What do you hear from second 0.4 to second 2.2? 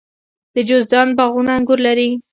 د جوزجان باغونه انګور لري.